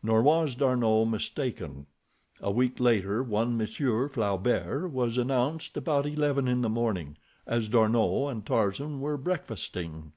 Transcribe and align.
Nor 0.00 0.22
was 0.22 0.54
D'Arnot 0.54 1.08
mistaken. 1.08 1.86
A 2.40 2.52
week 2.52 2.78
later 2.78 3.24
on 3.34 3.56
Monsieur 3.58 4.06
Flaubert 4.08 4.92
was 4.92 5.18
announced 5.18 5.76
about 5.76 6.06
eleven 6.06 6.46
in 6.46 6.62
the 6.62 6.68
morning, 6.70 7.16
as 7.48 7.66
D'Arnot 7.66 8.30
and 8.30 8.46
Tarzan 8.46 9.00
were 9.00 9.16
breakfasting. 9.16 10.12